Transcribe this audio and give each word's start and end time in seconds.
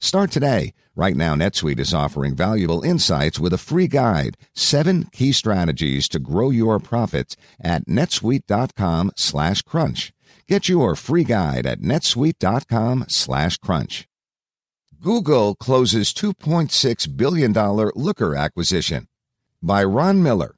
Start 0.00 0.30
today. 0.30 0.74
Right 0.94 1.16
now, 1.16 1.34
NetSuite 1.34 1.78
is 1.80 1.94
offering 1.94 2.34
valuable 2.34 2.82
insights 2.82 3.38
with 3.38 3.52
a 3.52 3.58
free 3.58 3.88
guide, 3.88 4.36
seven 4.54 5.04
key 5.12 5.32
strategies 5.32 6.08
to 6.08 6.18
grow 6.18 6.50
your 6.50 6.78
profits 6.78 7.36
at 7.60 7.86
netsuite.com 7.86 9.12
slash 9.16 9.62
crunch. 9.62 10.12
Get 10.48 10.68
your 10.68 10.96
free 10.96 11.24
guide 11.24 11.66
at 11.66 11.80
netsuite.com 11.80 13.06
slash 13.08 13.58
crunch. 13.58 14.08
Google 15.00 15.54
closes 15.54 16.12
$2.6 16.12 17.16
billion 17.16 17.52
Looker 17.52 18.34
acquisition 18.34 19.06
by 19.62 19.84
Ron 19.84 20.22
Miller. 20.22 20.57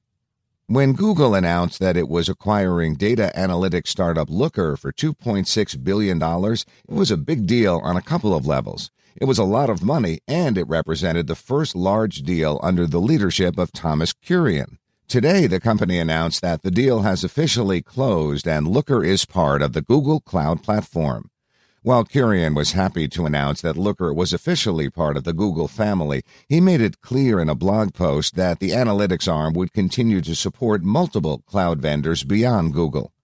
When 0.71 0.93
Google 0.93 1.35
announced 1.35 1.81
that 1.81 1.97
it 1.97 2.09
was 2.09 2.29
acquiring 2.29 2.95
data 2.95 3.33
analytics 3.35 3.89
startup 3.89 4.31
Looker 4.31 4.77
for 4.77 4.93
$2.6 4.93 5.83
billion, 5.83 6.23
it 6.23 6.95
was 6.95 7.11
a 7.11 7.17
big 7.17 7.49
deal 7.49 7.81
on 7.83 7.97
a 7.97 8.01
couple 8.01 8.33
of 8.33 8.47
levels. 8.47 8.93
It 9.21 9.25
was 9.25 9.37
a 9.39 9.43
lot 9.43 9.69
of 9.69 9.83
money, 9.83 10.21
and 10.29 10.57
it 10.57 10.69
represented 10.69 11.27
the 11.27 11.35
first 11.35 11.75
large 11.75 12.23
deal 12.23 12.61
under 12.63 12.87
the 12.87 13.01
leadership 13.01 13.59
of 13.59 13.73
Thomas 13.73 14.13
Kurian. 14.13 14.77
Today, 15.09 15.49
the 15.49 15.59
company 15.59 15.99
announced 15.99 16.41
that 16.43 16.63
the 16.63 16.71
deal 16.71 17.03
has 17.03 17.25
officially 17.25 17.83
closed 17.83 18.47
and 18.47 18.69
Looker 18.69 19.03
is 19.03 19.25
part 19.25 19.63
of 19.63 19.73
the 19.73 19.83
Google 19.83 20.21
Cloud 20.21 20.63
Platform. 20.63 21.30
While 21.83 22.05
Kurian 22.05 22.55
was 22.55 22.73
happy 22.73 23.09
to 23.09 23.25
announce 23.25 23.63
that 23.63 23.79
Looker 23.79 24.13
was 24.13 24.35
officially 24.35 24.91
part 24.91 25.17
of 25.17 25.25
the 25.25 25.33
Google 25.33 25.67
family, 25.67 26.23
he 26.47 26.61
made 26.61 26.83
it 26.83 27.01
clear 27.01 27.41
in 27.41 27.49
a 27.49 27.55
blog 27.55 27.95
post 27.95 28.35
that 28.35 28.61
the 28.61 28.73
analytics 28.73 29.33
arm 29.33 29.55
would 29.55 29.73
continue 29.73 30.21
to 30.21 30.35
support 30.35 30.83
multiple 30.83 31.39
cloud 31.47 31.81
vendors 31.81 32.23
beyond 32.23 32.75
Google. 32.75 33.15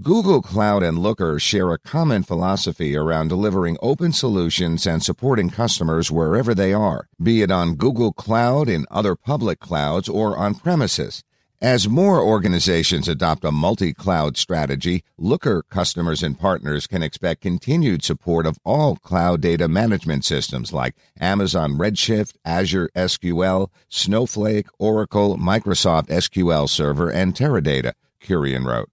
Google 0.00 0.42
Cloud 0.42 0.82
and 0.82 0.98
Looker 0.98 1.38
share 1.38 1.70
a 1.70 1.78
common 1.78 2.24
philosophy 2.24 2.96
around 2.96 3.28
delivering 3.28 3.76
open 3.80 4.12
solutions 4.12 4.84
and 4.84 5.00
supporting 5.00 5.48
customers 5.48 6.10
wherever 6.10 6.56
they 6.56 6.72
are, 6.72 7.06
be 7.22 7.40
it 7.40 7.52
on 7.52 7.76
Google 7.76 8.12
Cloud, 8.12 8.68
in 8.68 8.84
other 8.90 9.14
public 9.14 9.60
clouds, 9.60 10.08
or 10.08 10.36
on 10.36 10.56
premises. 10.56 11.22
As 11.62 11.88
more 11.88 12.20
organizations 12.20 13.06
adopt 13.06 13.44
a 13.44 13.52
multi 13.52 13.92
cloud 13.94 14.36
strategy, 14.36 15.04
Looker 15.16 15.62
customers 15.70 16.20
and 16.20 16.36
partners 16.36 16.88
can 16.88 17.04
expect 17.04 17.40
continued 17.40 18.02
support 18.02 18.46
of 18.46 18.58
all 18.64 18.96
cloud 18.96 19.42
data 19.42 19.68
management 19.68 20.24
systems 20.24 20.72
like 20.72 20.96
Amazon 21.20 21.74
Redshift, 21.74 22.34
Azure 22.44 22.90
SQL, 22.96 23.68
Snowflake, 23.88 24.66
Oracle, 24.80 25.38
Microsoft 25.38 26.08
SQL 26.08 26.68
Server, 26.68 27.08
and 27.08 27.32
Teradata, 27.32 27.92
Kurian 28.20 28.66
wrote. 28.66 28.90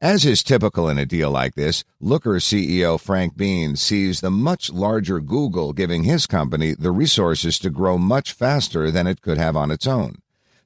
As 0.00 0.24
is 0.24 0.44
typical 0.44 0.88
in 0.88 0.98
a 0.98 1.06
deal 1.06 1.32
like 1.32 1.56
this, 1.56 1.82
Looker 1.98 2.34
CEO 2.34 3.00
Frank 3.00 3.36
Bien 3.36 3.74
sees 3.74 4.20
the 4.20 4.30
much 4.30 4.70
larger 4.70 5.18
Google 5.18 5.72
giving 5.72 6.04
his 6.04 6.28
company 6.28 6.74
the 6.74 6.92
resources 6.92 7.58
to 7.58 7.70
grow 7.70 7.98
much 7.98 8.32
faster 8.32 8.92
than 8.92 9.08
it 9.08 9.20
could 9.20 9.38
have 9.38 9.56
on 9.56 9.72
its 9.72 9.88
own. 9.88 10.18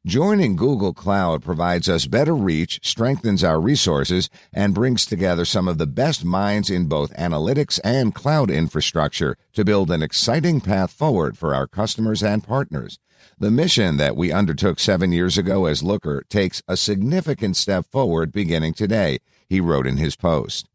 Joining 0.08 0.56
Google 0.56 0.94
Cloud 0.94 1.42
provides 1.42 1.86
us 1.86 2.06
better 2.06 2.34
reach, 2.34 2.80
strengthens 2.82 3.44
our 3.44 3.60
resources, 3.60 4.30
and 4.54 4.72
brings 4.72 5.04
together 5.04 5.44
some 5.44 5.68
of 5.68 5.76
the 5.76 5.86
best 5.86 6.24
minds 6.24 6.70
in 6.70 6.88
both 6.88 7.12
analytics 7.12 7.78
and 7.84 8.14
cloud 8.14 8.50
infrastructure 8.50 9.36
to 9.52 9.66
build 9.66 9.90
an 9.90 10.02
exciting 10.02 10.62
path 10.62 10.92
forward 10.92 11.36
for 11.36 11.54
our 11.54 11.66
customers 11.66 12.22
and 12.22 12.42
partners. 12.42 12.98
The 13.38 13.50
mission 13.50 13.98
that 13.98 14.16
we 14.16 14.32
undertook 14.32 14.80
seven 14.80 15.12
years 15.12 15.36
ago 15.36 15.66
as 15.66 15.82
Looker 15.82 16.24
takes 16.30 16.62
a 16.66 16.78
significant 16.78 17.58
step 17.58 17.84
forward 17.92 18.32
beginning 18.32 18.72
today, 18.72 19.18
he 19.46 19.60
wrote 19.60 19.86
in 19.86 19.98
his 19.98 20.16
post. 20.16 20.70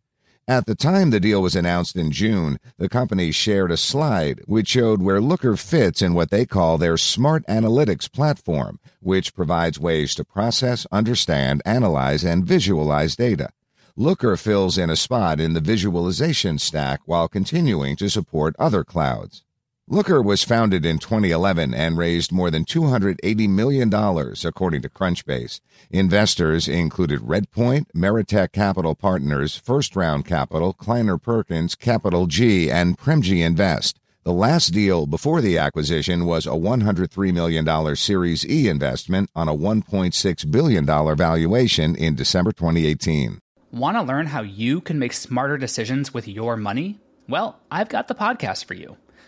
At 0.47 0.65
the 0.65 0.75
time 0.75 1.11
the 1.11 1.21
deal 1.21 1.41
was 1.41 1.55
announced 1.55 1.95
in 1.95 2.11
June, 2.11 2.59
the 2.77 2.89
company 2.89 3.31
shared 3.31 3.71
a 3.71 3.77
slide 3.77 4.41
which 4.45 4.67
showed 4.67 5.01
where 5.01 5.21
Looker 5.21 5.55
fits 5.55 6.01
in 6.01 6.13
what 6.13 6.31
they 6.31 6.45
call 6.45 6.77
their 6.77 6.97
smart 6.97 7.47
analytics 7.47 8.11
platform, 8.11 8.77
which 8.99 9.33
provides 9.33 9.79
ways 9.79 10.13
to 10.15 10.25
process, 10.25 10.85
understand, 10.91 11.61
analyze, 11.65 12.25
and 12.25 12.45
visualize 12.45 13.15
data. 13.15 13.51
Looker 13.95 14.35
fills 14.35 14.77
in 14.77 14.89
a 14.89 14.97
spot 14.97 15.39
in 15.39 15.53
the 15.53 15.61
visualization 15.61 16.59
stack 16.59 16.99
while 17.05 17.29
continuing 17.29 17.95
to 17.95 18.09
support 18.09 18.53
other 18.59 18.83
clouds. 18.83 19.43
Looker 19.89 20.21
was 20.21 20.45
founded 20.45 20.85
in 20.85 20.97
2011 20.97 21.73
and 21.73 21.97
raised 21.97 22.31
more 22.31 22.49
than 22.49 22.63
$280 22.63 23.49
million, 23.49 23.93
according 23.93 24.81
to 24.81 24.89
Crunchbase. 24.89 25.59
Investors 25.91 26.69
included 26.69 27.19
Redpoint, 27.19 27.87
Meritech 27.93 28.53
Capital 28.53 28.95
Partners, 28.95 29.57
First 29.57 29.97
Round 29.97 30.25
Capital, 30.25 30.71
Kleiner 30.71 31.17
Perkins, 31.17 31.75
Capital 31.75 32.27
G, 32.27 32.71
and 32.71 32.97
Premji 32.97 33.45
Invest. 33.45 33.99
The 34.23 34.31
last 34.31 34.69
deal 34.69 35.05
before 35.05 35.41
the 35.41 35.57
acquisition 35.57 36.25
was 36.25 36.45
a 36.45 36.51
$103 36.51 37.33
million 37.33 37.95
Series 37.97 38.45
E 38.47 38.69
investment 38.69 39.29
on 39.35 39.49
a 39.49 39.53
$1.6 39.53 40.51
billion 40.51 40.85
valuation 40.85 41.95
in 41.97 42.15
December 42.15 42.53
2018. 42.53 43.37
Want 43.73 43.97
to 43.97 44.01
learn 44.01 44.27
how 44.27 44.43
you 44.43 44.79
can 44.79 44.97
make 44.97 45.11
smarter 45.11 45.57
decisions 45.57 46.13
with 46.13 46.25
your 46.25 46.55
money? 46.55 47.01
Well, 47.27 47.59
I've 47.69 47.89
got 47.89 48.07
the 48.07 48.15
podcast 48.15 48.63
for 48.63 48.75
you. 48.75 48.95